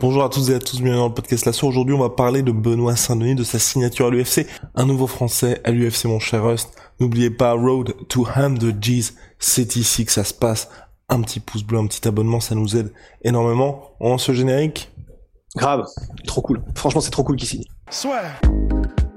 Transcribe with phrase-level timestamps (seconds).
[0.00, 1.66] Bonjour à tous et à tous, bienvenue dans le podcast Lasso.
[1.66, 4.46] Aujourd'hui, on va parler de Benoît Saint-Denis, de sa signature à l'UFC.
[4.76, 6.70] Un nouveau français à l'UFC, mon cher Rust.
[7.00, 9.14] N'oubliez pas, Road to Ham the G's.
[9.40, 10.68] C'est ici que ça se passe
[11.08, 13.96] un petit pouce bleu, un petit abonnement, ça nous aide énormément.
[13.98, 14.92] On lance ce générique?
[15.56, 15.84] Grave,
[16.28, 16.62] trop cool.
[16.76, 17.66] Franchement, c'est trop cool qu'ici.
[17.90, 18.22] Soit.«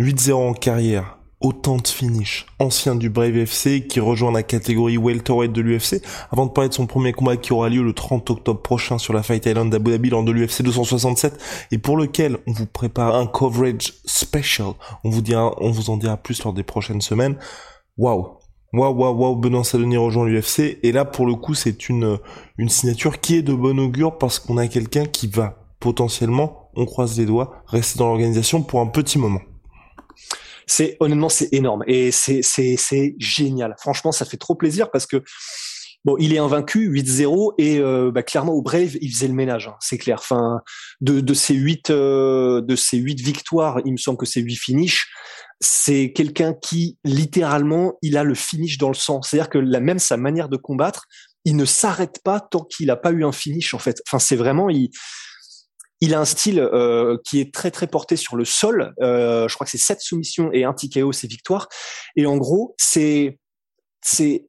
[0.00, 5.52] 8-0 en carrière, autant de finish, ancien du Brave FC qui rejoint la catégorie welterweight
[5.52, 8.62] de l'UFC, avant de parler de son premier combat qui aura lieu le 30 octobre
[8.62, 11.38] prochain sur la Fight Island d'Abu Dhabi lors de l'UFC 267
[11.72, 14.72] et pour lequel on vous prépare un coverage special.
[15.04, 17.36] On vous dira, on vous en dira plus lors des prochaines semaines.
[17.98, 18.38] Waouh.
[18.72, 20.78] Waouh, waouh, waouh, Benoît rejoint l'UFC.
[20.82, 22.18] Et là, pour le coup, c'est une,
[22.56, 26.86] une signature qui est de bon augure parce qu'on a quelqu'un qui va potentiellement, on
[26.86, 29.40] croise les doigts, rester dans l'organisation pour un petit moment
[30.66, 33.74] c'est honnêtement c'est énorme et c'est c'est génial.
[33.78, 35.22] Franchement, ça fait trop plaisir parce que
[36.04, 39.68] bon, il est invaincu 8-0 et euh, bah, clairement au Brave, il faisait le ménage,
[39.68, 40.22] hein, c'est clair.
[41.00, 45.08] De de ces huit euh, de victoires, il me semble que c'est huit finishes.
[45.62, 49.20] C'est quelqu'un qui littéralement, il a le finish dans le sang.
[49.20, 51.04] C'est-à-dire que la même sa manière de combattre,
[51.44, 54.00] il ne s'arrête pas tant qu'il n'a pas eu un finish en fait.
[54.06, 54.90] Enfin, c'est vraiment il
[56.00, 58.94] il a un style euh, qui est très très porté sur le sol.
[59.00, 61.68] Euh, je crois que c'est sept soumissions et un TKO, c'est victoire.
[62.16, 63.38] Et en gros, c'est
[64.02, 64.46] c'est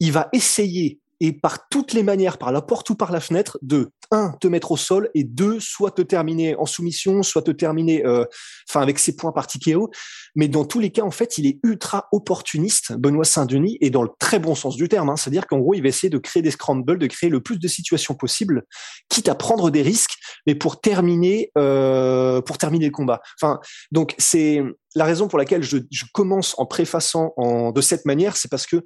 [0.00, 3.56] il va essayer et par toutes les manières, par la porte ou par la fenêtre,
[3.62, 7.52] de un te mettre au sol et deux soit te terminer en soumission, soit te
[7.52, 8.24] terminer, euh,
[8.68, 9.88] enfin avec ses points par TKO.
[10.34, 14.02] Mais dans tous les cas, en fait, il est ultra opportuniste, Benoît Saint-Denis, et dans
[14.02, 15.10] le très bon sens du terme.
[15.10, 17.60] Hein, C'est-à-dire qu'en gros, il va essayer de créer des scrambles, de créer le plus
[17.60, 18.64] de situations possibles,
[19.08, 20.16] quitte à prendre des risques,
[20.48, 23.20] mais pour terminer, euh, pour terminer le combat.
[23.40, 23.60] Enfin,
[23.92, 24.60] donc c'est
[24.94, 25.78] la raison pour laquelle je,
[26.12, 28.82] commence en préfaçant en, de cette manière, c'est parce que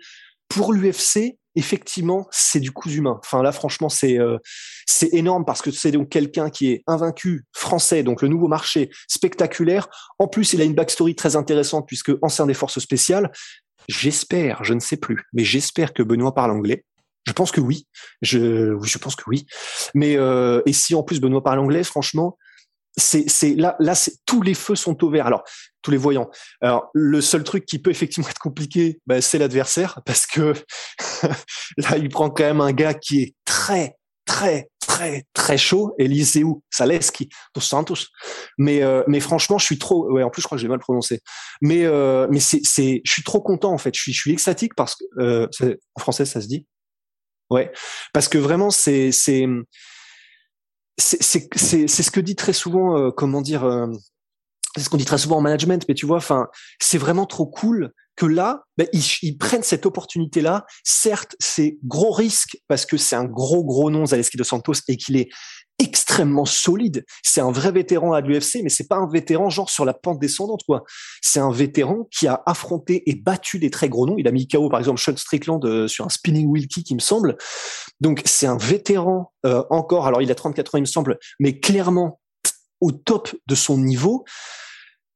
[0.49, 3.19] pour l'UFC, effectivement, c'est du coup humain.
[3.25, 4.39] Enfin là, franchement, c'est euh,
[4.87, 8.91] c'est énorme parce que c'est donc quelqu'un qui est invaincu, français, donc le nouveau marché,
[9.09, 9.89] spectaculaire.
[10.19, 13.33] En plus, il a une backstory très intéressante puisque ancien des forces spéciales.
[13.89, 16.85] J'espère, je ne sais plus, mais j'espère que Benoît parle anglais.
[17.27, 17.87] Je pense que oui.
[18.23, 19.47] Je, je pense que oui.
[19.95, 22.37] Mais euh, et si en plus Benoît parle anglais, franchement,
[22.97, 25.27] c'est là là tous les feux sont au vert.
[25.27, 25.45] Alors
[25.83, 26.31] tous les voyants.
[26.61, 30.55] Alors le seul truc qui peut effectivement être compliqué bah, c'est l'adversaire parce que
[31.77, 36.45] là il prend quand même un gars qui est très très très très chaud Eliseu
[36.71, 38.07] Saleski dos Santos.
[38.59, 40.79] Mais euh, mais franchement je suis trop ouais en plus je crois que j'ai mal
[40.79, 41.21] prononcé.
[41.61, 43.95] Mais euh, mais c'est c'est je suis trop content en fait.
[43.95, 46.67] Je suis je suis extatique parce que euh, en français ça se dit.
[47.51, 47.71] Ouais.
[48.13, 49.47] Parce que vraiment c'est c'est
[50.99, 51.19] c'est
[51.89, 53.87] ce que dit très souvent, euh, comment dire, euh,
[54.77, 56.49] c'est ce qu'on dit très souvent en management, mais tu vois, enfin,
[56.81, 60.65] c'est vraiment trop cool que là, ben, ils, prennent cette opportunité-là.
[60.85, 64.97] Certes, c'est gros risque parce que c'est un gros gros nom Zaleski de Santos et
[64.97, 65.29] qu'il est
[65.79, 67.05] extrêmement solide.
[67.23, 70.19] C'est un vrai vétéran à l'UFC, mais c'est pas un vétéran genre sur la pente
[70.19, 70.85] descendante, quoi.
[71.21, 74.17] C'est un vétéran qui a affronté et battu des très gros noms.
[74.19, 76.95] Il a mis KO, par exemple, Sean Strickland euh, sur un spinning wheel kick, il
[76.95, 77.37] me semble.
[78.01, 80.07] Donc, c'est un vétéran euh, encore.
[80.07, 82.21] Alors, il a 34 ans, il me semble, mais clairement
[82.81, 84.25] au top de son niveau.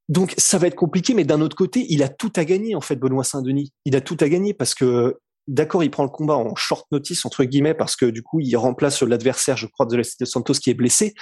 [0.09, 2.81] Donc, ça va être compliqué, mais d'un autre côté, il a tout à gagner, en
[2.81, 3.73] fait, Benoît Saint-Denis.
[3.85, 5.19] Il a tout à gagner parce que
[5.51, 8.57] d'accord, il prend le combat en short notice, entre guillemets, parce que du coup, il
[8.57, 11.15] remplace l'adversaire, je crois, de la de Santos qui est blessé.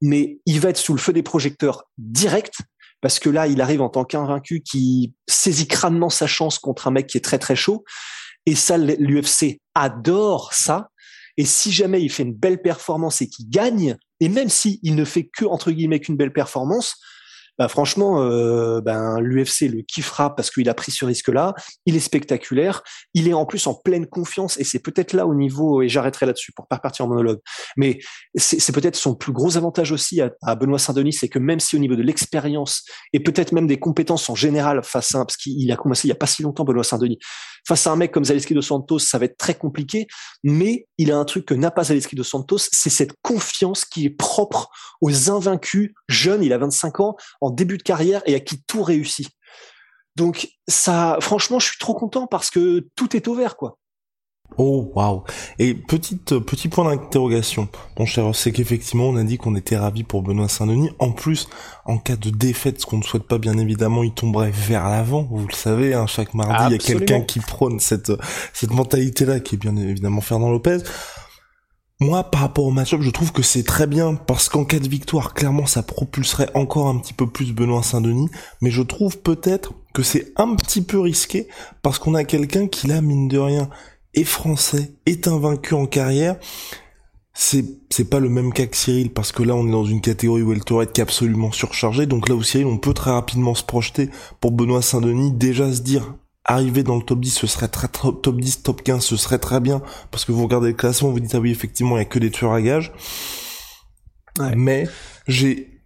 [0.00, 2.58] Mais il va être sous le feu des projecteurs direct,
[3.00, 6.90] parce que là, il arrive en tant qu'invaincu qui saisit crânement sa chance contre un
[6.90, 7.84] mec qui est très très chaud.
[8.46, 10.88] Et ça, l'UFC adore ça.
[11.36, 15.04] Et si jamais il fait une belle performance et qu'il gagne, et même s'il ne
[15.04, 16.96] fait que entre guillemets qu'une belle performance,
[17.62, 21.54] bah franchement, euh, ben l'UFC le kiffera parce qu'il a pris ce risque-là.
[21.86, 22.82] Il est spectaculaire.
[23.14, 26.26] Il est en plus en pleine confiance et c'est peut-être là au niveau et j'arrêterai
[26.26, 27.38] là-dessus pour pas partir en monologue.
[27.76, 28.00] Mais
[28.34, 31.78] c'est peut-être son plus gros avantage aussi à, Benoît Saint-Denis, c'est que même si au
[31.78, 32.82] niveau de l'expérience
[33.12, 36.12] et peut-être même des compétences en général face à parce qu'il a commencé il y
[36.12, 37.20] a pas si longtemps Benoît Saint-Denis
[37.66, 40.06] face à un mec comme Zaleski dos Santos, ça va être très compliqué.
[40.42, 44.06] Mais il a un truc que n'a pas Zaleski dos Santos, c'est cette confiance qui
[44.06, 44.70] est propre
[45.00, 46.42] aux invaincus jeunes.
[46.42, 47.16] Il a 25 ans
[47.52, 49.28] début de carrière et à qui tout réussit.
[50.16, 53.78] Donc ça, franchement, je suis trop content parce que tout est ouvert, quoi.
[54.58, 55.24] Oh waouh
[55.58, 57.68] Et petite petit point d'interrogation,
[57.98, 60.90] mon cher, c'est qu'effectivement on a dit qu'on était ravis pour Benoît Saint-Denis.
[60.98, 61.48] En plus,
[61.86, 65.26] en cas de défaite, ce qu'on ne souhaite pas bien évidemment, il tomberait vers l'avant.
[65.30, 68.12] Vous le savez, hein, chaque mardi il y a quelqu'un qui prône cette
[68.52, 70.78] cette mentalité-là, qui est bien évidemment Fernand Lopez.
[72.02, 74.88] Moi, par rapport au match-up, je trouve que c'est très bien parce qu'en cas de
[74.88, 78.28] victoire, clairement, ça propulserait encore un petit peu plus Benoît Saint-Denis.
[78.60, 81.46] Mais je trouve peut-être que c'est un petit peu risqué
[81.80, 83.70] parce qu'on a quelqu'un qui, là, mine de rien,
[84.14, 86.38] est français, est invaincu en carrière.
[87.34, 90.02] C'est, c'est pas le même cas que Cyril parce que là on est dans une
[90.02, 93.64] catégorie welterweight qui est absolument surchargée donc là où Cyril on peut très rapidement se
[93.64, 96.14] projeter pour Benoît Saint-Denis déjà se dire
[96.44, 99.60] arriver dans le top 10, ce serait très, top 10, top 15, ce serait très
[99.60, 102.06] bien parce que vous regardez le classement, vous dites ah oui effectivement il y a
[102.06, 102.92] que des tueurs à gages.
[104.56, 104.88] Mais
[105.28, 105.82] j'ai,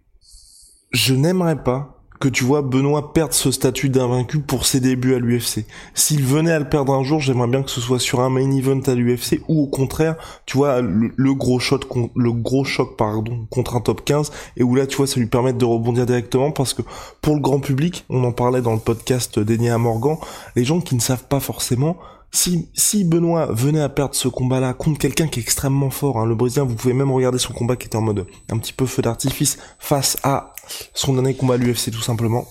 [0.91, 5.19] je n'aimerais pas que tu vois Benoît perdre ce statut d'invaincu pour ses débuts à
[5.19, 5.65] l'UFC.
[5.93, 8.51] S'il venait à le perdre un jour, j'aimerais bien que ce soit sur un main
[8.51, 10.15] event à l'UFC ou au contraire,
[10.45, 11.81] tu vois le, gros shot
[12.15, 15.27] le gros choc pardon contre un top 15 et où là tu vois ça lui
[15.27, 16.81] permet de rebondir directement parce que
[17.21, 20.17] pour le grand public, on en parlait dans le podcast d'Enia Morgan,
[20.55, 21.97] les gens qui ne savent pas forcément
[22.31, 26.25] si, si Benoît venait à perdre ce combat-là contre quelqu'un qui est extrêmement fort, hein,
[26.25, 28.85] le Brésilien, vous pouvez même regarder son combat qui était en mode un petit peu
[28.85, 30.53] feu d'artifice face à
[30.93, 32.47] son dernier combat à l'UFC tout simplement.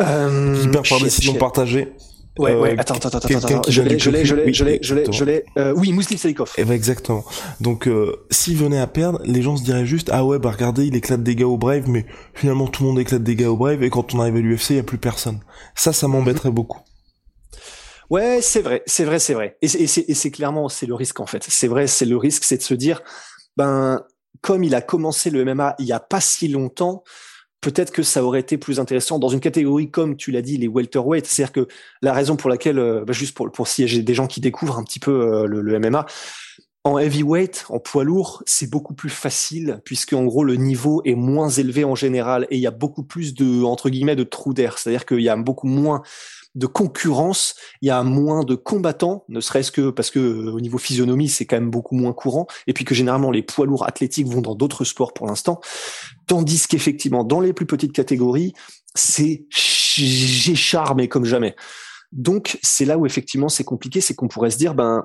[0.00, 1.92] Euh, qui perd par décision partagée.
[2.38, 4.94] Ouais, ouais, attends, attends, attends, attends, je l'ai, je l'ai, je l'ai, je l'ai, je
[4.94, 6.52] l'ai, je l'ai, euh, oui, Mouslim Salikov.
[6.56, 7.24] Eh ben, exactement.
[7.60, 10.86] Donc, euh, s'il venait à perdre, les gens se diraient juste, ah ouais, bah regardez,
[10.86, 13.56] il éclate des gars au Brave, mais finalement tout le monde éclate des gars au
[13.56, 15.40] Brave, et quand on arrive à l'UFC, il y a plus personne.
[15.74, 16.78] Ça, ça m'embêterait beaucoup.
[18.10, 19.56] Ouais, c'est vrai, c'est vrai, c'est vrai.
[19.62, 21.44] Et c'est clairement, c'est le risque en fait.
[21.48, 23.02] C'est vrai, c'est le risque, c'est de se dire,
[23.56, 24.02] ben,
[24.40, 27.04] comme il a commencé le MMA il y a pas si longtemps,
[27.60, 30.66] peut-être que ça aurait été plus intéressant dans une catégorie comme tu l'as dit, les
[30.66, 31.24] welterweight.
[31.26, 31.68] C'est-à-dire que
[32.02, 34.78] la raison pour laquelle, euh, bah, juste pour, pour si j'ai des gens qui découvrent
[34.78, 36.04] un petit peu euh, le, le MMA,
[36.82, 41.14] en heavyweight, en poids lourd, c'est beaucoup plus facile puisque en gros le niveau est
[41.14, 44.54] moins élevé en général et il y a beaucoup plus de entre guillemets de trous
[44.54, 44.78] d'air.
[44.78, 46.02] C'est-à-dire qu'il y a beaucoup moins
[46.54, 50.60] de concurrence, il y a moins de combattants, ne serait-ce que parce que euh, au
[50.60, 53.86] niveau physionomie, c'est quand même beaucoup moins courant, et puis que généralement les poids lourds
[53.86, 55.60] athlétiques vont dans d'autres sports pour l'instant,
[56.26, 58.52] tandis qu'effectivement dans les plus petites catégories,
[58.94, 61.54] c'est j'écharme comme jamais.
[62.12, 65.04] Donc c'est là où effectivement c'est compliqué, c'est qu'on pourrait se dire ben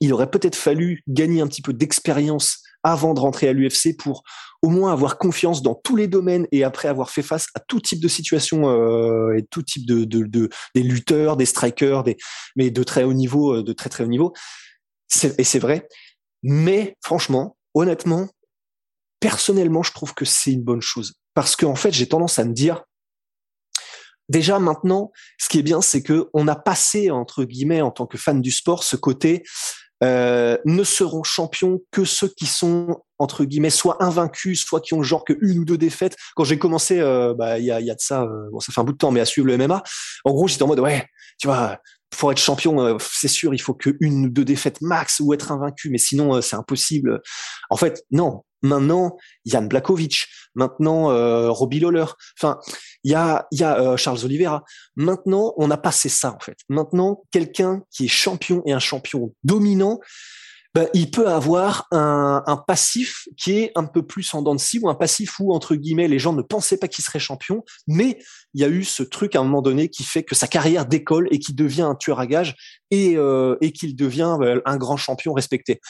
[0.00, 4.22] il aurait peut-être fallu gagner un petit peu d'expérience avant de rentrer à l'UFC pour
[4.62, 7.80] au moins avoir confiance dans tous les domaines et après avoir fait face à tout
[7.80, 12.16] type de situation euh, et tout type de, de, de, des lutteurs, des strikers, des
[12.54, 14.32] mais de très haut niveau, euh, de très très haut niveau.
[15.38, 15.88] Et c'est vrai.
[16.44, 18.28] Mais franchement, honnêtement,
[19.18, 22.44] personnellement, je trouve que c'est une bonne chose parce qu'en en fait, j'ai tendance à
[22.44, 22.84] me dire
[24.28, 28.06] déjà maintenant, ce qui est bien, c'est que on a passé entre guillemets en tant
[28.06, 29.42] que fan du sport ce côté
[30.02, 35.02] euh, ne seront champions que ceux qui sont entre guillemets soit invaincus, soit qui ont
[35.02, 36.16] genre que une ou deux défaites.
[36.34, 38.72] Quand j'ai commencé, euh, bah il y a, y a de ça, euh, bon ça
[38.72, 39.82] fait un bout de temps, mais à suivre le MMA,
[40.24, 41.06] en gros j'étais en mode ouais,
[41.38, 41.78] tu vois,
[42.10, 45.50] pour être champion, c'est sûr, il faut que une ou deux défaites max ou être
[45.50, 47.20] invaincu, mais sinon c'est impossible.
[47.70, 48.42] En fait, non.
[48.62, 50.26] Maintenant, Yann Blakovic,
[50.56, 52.06] maintenant euh, Robbie Lawler,
[52.38, 52.58] enfin,
[53.04, 54.64] il y a, y a euh, Charles Oliveira.
[54.96, 56.56] Maintenant, on a passé ça en fait.
[56.68, 60.00] Maintenant, quelqu'un qui est champion et un champion dominant,
[60.76, 64.60] ben, il peut avoir un, un, passif qui est un peu plus en dents de
[64.60, 67.64] scie ou un passif où entre guillemets les gens ne pensaient pas qu'il serait champion,
[67.86, 68.18] mais
[68.52, 70.84] il y a eu ce truc à un moment donné qui fait que sa carrière
[70.84, 72.54] décolle et qu'il devient un tueur à gages
[72.90, 75.80] et, euh, et qu'il devient euh, un grand champion respecté.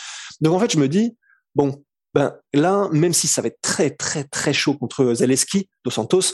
[0.40, 1.16] Donc en fait, je me dis
[1.56, 1.82] bon,
[2.16, 6.32] ben là, même si ça va être très très très chaud contre Zaleski dos Santos,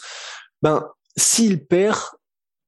[0.62, 1.98] ben s'il perd,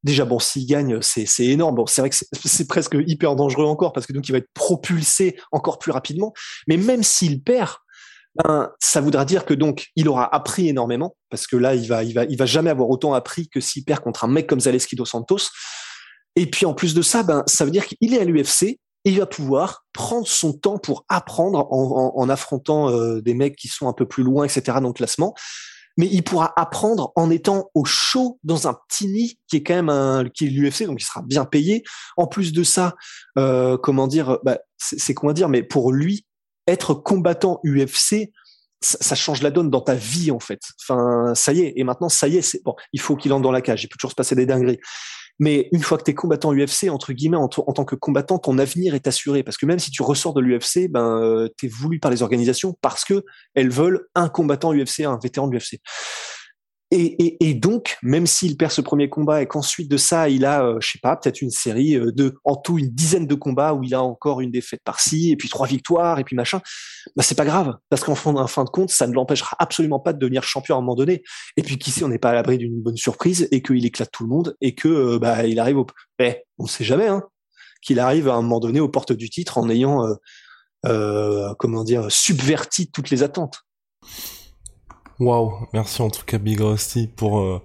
[0.02, 1.76] déjà bon, s'il gagne, c'est énorme.
[1.76, 4.50] Bon, c'est vrai que c'est presque hyper dangereux encore parce que donc il va être
[4.52, 6.32] propulsé encore plus rapidement.
[6.66, 7.76] Mais même s'il perd,
[8.34, 12.02] ben, ça voudra dire que donc il aura appris énormément parce que là il va
[12.02, 14.58] il va il va jamais avoir autant appris que s'il perd contre un mec comme
[14.58, 15.50] Zaleski dos Santos.
[16.34, 19.18] Et puis en plus de ça, ben ça veut dire qu'il est à l'UFC il
[19.18, 23.92] va pouvoir prendre son temps pour apprendre en, affrontant euh, des mecs qui sont un
[23.92, 24.78] peu plus loin, etc.
[24.80, 25.34] dans le classement.
[25.96, 29.74] Mais il pourra apprendre en étant au chaud dans un petit nid qui est quand
[29.74, 31.84] même un, qui est l'UFC, donc il sera bien payé.
[32.16, 32.94] En plus de ça,
[33.38, 36.26] euh, comment dire, bah, c'est comment dire, mais pour lui,
[36.66, 38.32] être combattant UFC,
[38.80, 40.60] ça, change la donne dans ta vie en fait.
[40.82, 41.72] Enfin, ça y est.
[41.76, 42.42] Et maintenant, ça y est.
[42.42, 42.74] C'est bon.
[42.92, 43.82] Il faut qu'il entre dans la cage.
[43.82, 44.78] Il peut toujours se passer des dingueries.
[45.40, 48.58] Mais une fois que tu es combattant UFC, entre guillemets, en, tant que combattant, ton
[48.58, 49.42] avenir est assuré.
[49.42, 52.22] Parce que même si tu ressors de l'UFC, ben, euh, tu es voulu par les
[52.22, 53.24] organisations parce que
[53.54, 55.80] elles veulent un combattant UFC, un vétéran de l'UFC.
[56.90, 60.76] Et, donc, même s'il perd ce premier combat et qu'ensuite de ça, il a, euh,
[60.80, 63.82] je sais pas, peut-être une série euh, de, en tout, une dizaine de combats où
[63.82, 66.60] il a encore une défaite par-ci, et puis trois victoires, et puis machin,
[67.16, 70.12] bah c'est pas grave, parce qu'en fin, fin de compte, ça ne l'empêchera absolument pas
[70.12, 71.24] de devenir champion à un moment donné.
[71.56, 74.12] Et puis qui sait, on n'est pas à l'abri d'une bonne surprise et qu'il éclate
[74.12, 75.86] tout le monde et que euh, bah il arrive au,
[76.20, 77.24] eh, on sait jamais, hein,
[77.82, 80.06] qu'il arrive à un moment donné aux portes du titre en ayant,
[81.58, 83.62] comment dire, subverti toutes les attentes.
[85.20, 87.60] Waouh, merci en tout cas Big Rusty pour euh,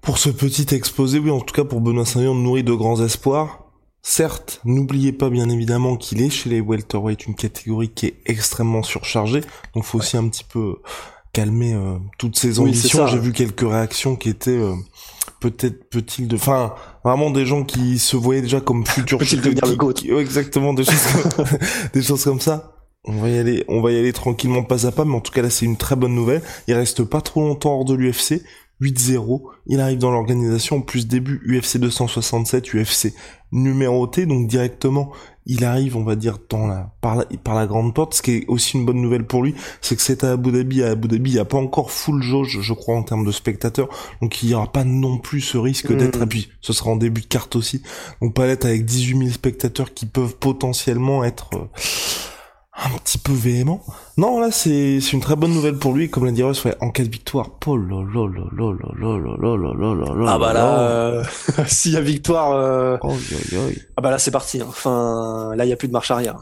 [0.00, 1.18] pour ce petit exposé.
[1.18, 3.64] Oui, en tout cas pour Benoît Saint-Denis, nourrit de grands espoirs.
[4.02, 8.82] Certes, n'oubliez pas bien évidemment qu'il est chez les welterweight une catégorie qui est extrêmement
[8.82, 9.42] surchargée,
[9.74, 10.76] donc faut aussi un petit peu
[11.32, 13.06] calmer euh, toutes ces ambitions.
[13.06, 14.74] J'ai vu quelques réactions qui étaient euh,
[15.40, 16.74] peut-être peut-il de, enfin
[17.04, 19.18] vraiment des gens qui se voyaient déjà comme futurs.
[19.18, 21.46] peut-il devenir le Exactement des choses comme,
[21.92, 22.77] des choses comme ça
[23.08, 25.32] on va y aller, on va y aller tranquillement pas à pas, mais en tout
[25.32, 26.42] cas là c'est une très bonne nouvelle.
[26.68, 28.42] Il reste pas trop longtemps hors de l'UFC.
[28.80, 33.12] 8-0, il arrive dans l'organisation, plus début UFC 267, UFC
[33.50, 35.10] numéroté, donc directement
[35.46, 38.12] il arrive, on va dire, dans la, par, la, par la grande porte.
[38.14, 40.82] Ce qui est aussi une bonne nouvelle pour lui, c'est que c'est à Abu Dhabi.
[40.82, 43.32] À Abu Dhabi, il n'y a pas encore full jauge, je crois, en termes de
[43.32, 43.88] spectateurs.
[44.20, 46.22] Donc il n'y aura pas non plus ce risque d'être, mm.
[46.24, 47.82] et puis ce sera en début de carte aussi.
[48.20, 51.48] Donc pas être avec 18 000 spectateurs qui peuvent potentiellement être...
[51.54, 51.64] Euh,
[52.84, 53.82] un petit peu véhément.
[54.16, 56.10] Non, là, c'est une très bonne nouvelle pour lui.
[56.10, 57.50] Comme l'a dit ouais, en cas de victoire.
[60.26, 61.22] Ah bah là,
[61.66, 62.96] s'il y a victoire, euh...
[63.96, 64.62] ah bah là, c'est parti.
[64.62, 66.36] Enfin, là, il y a plus de marche arrière.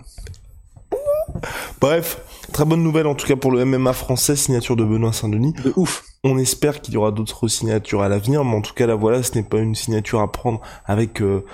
[1.81, 2.21] Bref,
[2.53, 5.53] très bonne nouvelle en tout cas pour le MMA français, signature de Benoît Saint-Denis.
[5.65, 6.05] De ouf.
[6.25, 9.23] On espère qu'il y aura d'autres signatures à l'avenir, mais en tout cas là voilà,
[9.23, 11.45] ce n'est pas une signature à prendre avec euh,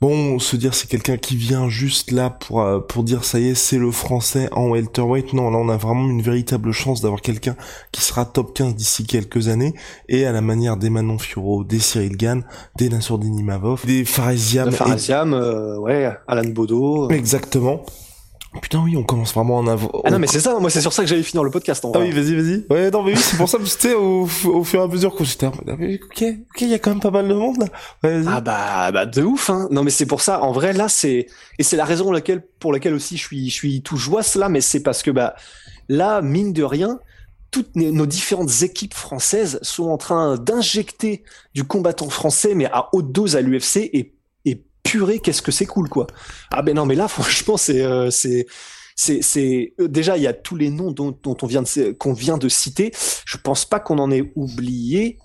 [0.00, 3.48] bon, se dire c'est quelqu'un qui vient juste là pour euh, pour dire ça y
[3.48, 5.32] est, c'est le français en welterweight.
[5.32, 7.56] Non, là on a vraiment une véritable chance d'avoir quelqu'un
[7.92, 9.74] qui sera top 15 d'ici quelques années
[10.08, 12.44] et à la manière des Manon Fioro, des Cyril Gann,
[12.76, 17.10] des Nassourdini Mavov, des Faresiam, Faresiam, euh, ouais, Alan Bodo.
[17.10, 17.84] Exactement.
[18.60, 19.90] Putain, oui, on commence vraiment en avant.
[20.04, 21.92] Ah non, mais c'est ça, moi, c'est sur ça que j'allais finir le podcast, en
[21.94, 22.66] Ah oui, vas-y, vas-y.
[22.70, 25.14] Ouais, non, mais oui, c'est pour ça, que c'était au, au fur et à mesure
[25.14, 27.66] qu'on s'était, ok, ok, il y a quand même pas mal de monde, là.
[28.02, 29.68] Ouais, ah bah, bah, de ouf, hein.
[29.70, 31.26] Non, mais c'est pour ça, en vrai, là, c'est,
[31.58, 34.22] et c'est la raison pour laquelle, pour laquelle aussi je suis, je suis tout joie,
[34.36, 35.34] là, mais c'est parce que, bah,
[35.88, 36.98] là, mine de rien,
[37.50, 41.22] toutes nos différentes équipes françaises sont en train d'injecter
[41.54, 44.12] du combattant français, mais à haute dose à l'UFC et
[44.96, 46.06] purée, qu'est-ce que c'est cool, quoi.
[46.50, 48.46] Ah ben non, mais là, franchement, c'est, euh, c'est,
[48.96, 52.14] c'est, euh, déjà il y a tous les noms dont, dont on vient de qu'on
[52.14, 52.92] vient de citer.
[53.26, 55.18] Je pense pas qu'on en ait oublié.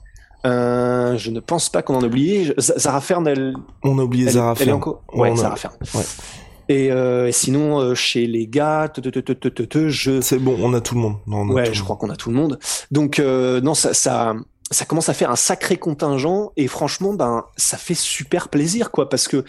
[0.45, 2.53] Euh, je ne pense pas qu'on en ait oublié.
[2.57, 3.53] Zara Fern, elle.
[3.83, 4.71] On a oublié Zara Fern.
[4.71, 5.03] encore?
[5.13, 5.73] Ouais, Zara Fern.
[5.93, 6.03] Ouais.
[6.67, 10.21] Et, euh, sinon, euh, chez les gars, te, te, te, te, te, te je.
[10.21, 11.17] C'est bon, on a tout le monde.
[11.27, 12.59] Non, ouais, je crois qu'on a tout le monde.
[12.91, 14.33] Donc euh, non, ça, ça,
[14.71, 19.09] ça commence à faire un sacré contingent et franchement, ben, ça fait super plaisir, quoi,
[19.09, 19.43] parce que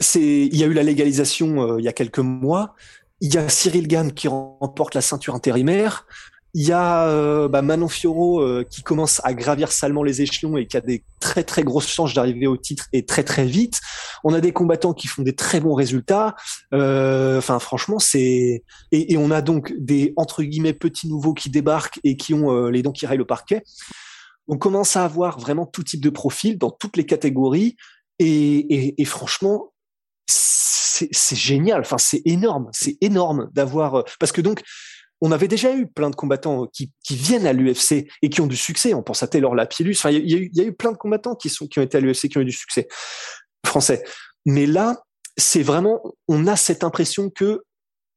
[0.00, 2.74] c'est, il y a eu la légalisation euh, il y a quelques mois.
[3.20, 6.06] Il y a Cyril Gann qui remporte la ceinture intérimaire.
[6.54, 10.56] Il y a euh, bah, Manon Fioro euh, qui commence à gravir salement les échelons
[10.56, 13.80] et qui a des très très grosses chances d'arriver au titre et très très vite.
[14.24, 16.34] On a des combattants qui font des très bons résultats.
[16.72, 22.00] Enfin, franchement, c'est et, et, on a donc des entre guillemets petits nouveaux qui débarquent
[22.04, 23.62] et qui ont les dents qui raillent le parquet
[24.48, 27.76] on commence à avoir vraiment tout type de profil dans toutes les catégories.
[28.18, 29.72] Et, franchement,
[30.26, 31.80] c'est génial.
[31.80, 32.68] Enfin, c'est énorme.
[32.72, 33.96] C'est énorme d'avoir.
[33.96, 34.62] Euh, parce que donc,
[35.20, 38.56] on avait déjà eu plein de combattants qui, viennent à l'UFC et qui ont du
[38.56, 38.94] succès.
[38.94, 39.94] On pense à Taylor Lapillus.
[39.96, 42.28] Enfin, il y, a eu plein de combattants qui, sont, qui ont été à l'UFC
[42.28, 42.88] qui ont eu du succès
[43.64, 44.02] français.
[44.46, 45.02] Mais là,
[45.36, 47.62] c'est vraiment, on a cette impression que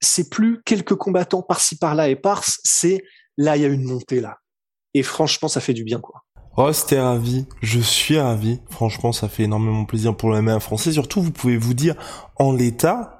[0.01, 3.03] c'est plus quelques combattants par-ci par-là et par c'est
[3.37, 4.37] là, il y a une montée là.
[4.95, 6.23] Et franchement, ça fait du bien, quoi.
[6.55, 7.45] Oh, c'était ravi.
[7.61, 8.61] Je suis ravi.
[8.69, 10.93] Franchement, ça fait énormément plaisir pour le MMA français.
[10.93, 11.95] Surtout, vous pouvez vous dire,
[12.37, 13.19] en l'état,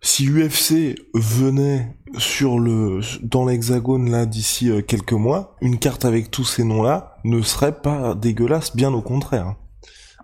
[0.00, 6.30] si UFC venait sur le, dans l'hexagone là d'ici euh, quelques mois, une carte avec
[6.30, 9.54] tous ces noms-là ne serait pas dégueulasse, bien au contraire.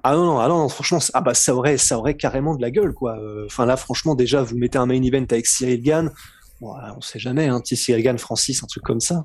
[0.03, 2.71] Ah non, non, ah non, franchement, ah bah ça aurait, ça aurait carrément de la
[2.71, 3.19] gueule, quoi.
[3.45, 6.11] Enfin là, franchement, déjà, vous mettez un main event avec Cyril Gann.
[6.61, 9.25] Bon, on sait jamais, un hein, Cyril Gann, Francis, un truc comme ça.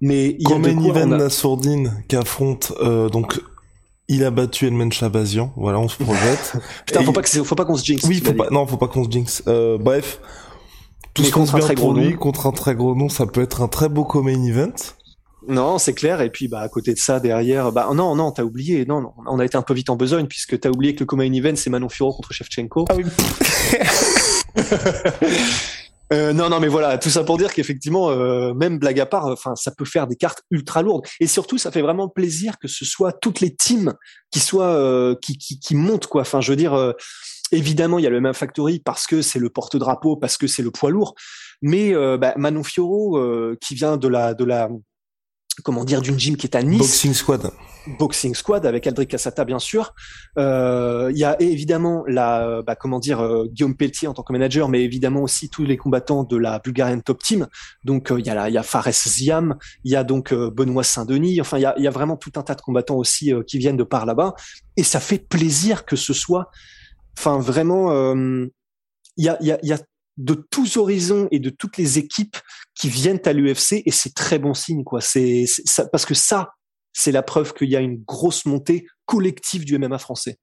[0.00, 1.30] Mais il y a main event a...
[1.30, 3.40] Sourdine qui affronte euh, donc
[4.08, 5.52] il a battu Edmund Chabazian.
[5.56, 6.56] Voilà, on se projette.
[6.86, 8.04] Putain, faut, pas que faut pas qu'on se jinx.
[8.04, 9.42] Oui, faut pas, non, faut pas qu'on se jinx.
[9.46, 10.20] Euh, bref.
[11.14, 13.62] Tout ce qu'on se bien pour lui, contre un très gros nom, ça peut être
[13.62, 14.72] un très beau main event.
[15.46, 16.20] Non, c'est clair.
[16.22, 18.84] Et puis, bah, à côté de ça, derrière, bah, non, non, t'as oublié.
[18.84, 21.06] Non, non, on a été un peu vite en besogne puisque t'as oublié que le
[21.06, 22.86] co-main event, c'est Manon Furo contre Shevchenko.
[22.88, 23.04] Ah oui.
[26.14, 29.26] Euh, non, non, mais voilà, tout ça pour dire qu'effectivement, euh, même blague à part,
[29.26, 31.04] enfin, ça peut faire des cartes ultra lourdes.
[31.18, 33.94] Et surtout, ça fait vraiment plaisir que ce soit toutes les teams
[34.30, 36.22] qui soient euh, qui, qui, qui montent quoi.
[36.22, 36.94] Enfin, je veux dire,
[37.50, 40.62] évidemment, il y a le même factory parce que c'est le porte-drapeau, parce que c'est
[40.62, 41.14] le poids lourd.
[41.62, 43.18] Mais bah, Manon Fioro,
[43.60, 44.68] qui vient de la de la
[45.62, 46.78] comment dire d'une gym qui est à Nice.
[46.78, 47.50] Boxing Squad.
[47.98, 49.94] Boxing Squad avec Aldric Cassata bien sûr.
[50.38, 54.32] Euh, il y a évidemment la bah, comment dire euh, Guillaume Pelletier en tant que
[54.32, 57.46] manager, mais évidemment aussi tous les combattants de la Bulgarian Top Team.
[57.84, 60.84] Donc euh, il y a il y a Fares Ziam, il y a donc Benoît
[60.84, 61.40] Saint-Denis.
[61.40, 63.76] Enfin il y a, y a vraiment tout un tas de combattants aussi qui viennent
[63.76, 64.34] de par là-bas.
[64.76, 66.50] Et ça fait plaisir que ce soit,
[67.18, 68.14] enfin vraiment,
[69.16, 69.78] il y a il y a, y a
[70.16, 72.36] de tous horizons et de toutes les équipes
[72.74, 75.00] qui viennent à l'UFC et c'est très bon signe quoi.
[75.00, 75.44] C'est
[75.90, 76.50] parce que ça,
[76.92, 80.38] c'est la preuve qu'il y a une grosse montée collective du MMA français.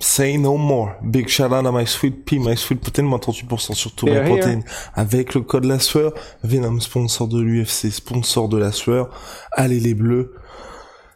[0.00, 0.94] Say no more.
[1.02, 4.20] Big shout out à My Sweet Pea, My Sweet Protein, moins 38% sur tout les
[4.22, 4.64] protéines.
[4.94, 6.12] Avec le code La Sueur,
[6.42, 9.10] Venom sponsor de l'UFC, sponsor de La Sueur.
[9.52, 10.34] Allez les bleus.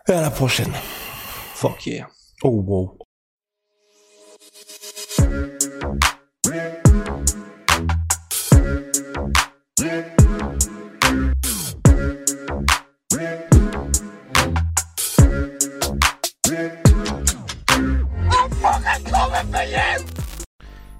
[0.09, 0.73] Et à la prochaine.
[1.55, 2.07] Fuck yeah.
[2.45, 2.96] Oh wow.